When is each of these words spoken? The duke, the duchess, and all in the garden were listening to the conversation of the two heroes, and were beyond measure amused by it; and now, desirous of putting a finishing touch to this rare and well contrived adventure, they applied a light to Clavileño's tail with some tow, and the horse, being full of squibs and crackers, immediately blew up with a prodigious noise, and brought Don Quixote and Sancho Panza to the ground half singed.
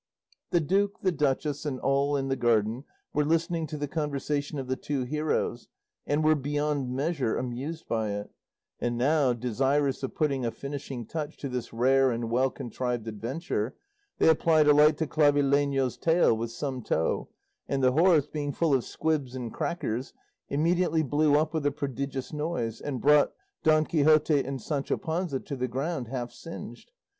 The 0.49 0.59
duke, 0.59 1.01
the 1.03 1.11
duchess, 1.11 1.63
and 1.63 1.79
all 1.79 2.17
in 2.17 2.27
the 2.27 2.35
garden 2.35 2.85
were 3.13 3.23
listening 3.23 3.67
to 3.67 3.77
the 3.77 3.87
conversation 3.87 4.57
of 4.57 4.67
the 4.67 4.75
two 4.75 5.03
heroes, 5.03 5.67
and 6.07 6.23
were 6.23 6.33
beyond 6.33 6.89
measure 6.89 7.37
amused 7.37 7.87
by 7.87 8.09
it; 8.13 8.31
and 8.79 8.97
now, 8.97 9.33
desirous 9.33 10.01
of 10.01 10.15
putting 10.15 10.43
a 10.43 10.49
finishing 10.49 11.05
touch 11.05 11.37
to 11.37 11.49
this 11.49 11.71
rare 11.71 12.09
and 12.09 12.31
well 12.31 12.49
contrived 12.49 13.07
adventure, 13.07 13.75
they 14.17 14.27
applied 14.27 14.67
a 14.67 14.73
light 14.73 14.97
to 14.97 15.05
Clavileño's 15.05 15.97
tail 15.97 16.35
with 16.35 16.49
some 16.49 16.81
tow, 16.81 17.29
and 17.69 17.83
the 17.83 17.91
horse, 17.91 18.25
being 18.25 18.51
full 18.53 18.73
of 18.73 18.83
squibs 18.83 19.35
and 19.35 19.53
crackers, 19.53 20.13
immediately 20.49 21.03
blew 21.03 21.35
up 21.37 21.53
with 21.53 21.63
a 21.67 21.71
prodigious 21.71 22.33
noise, 22.33 22.81
and 22.81 23.01
brought 23.01 23.33
Don 23.61 23.85
Quixote 23.85 24.43
and 24.43 24.59
Sancho 24.59 24.97
Panza 24.97 25.39
to 25.41 25.55
the 25.55 25.67
ground 25.67 26.07
half 26.07 26.31
singed. 26.31 26.91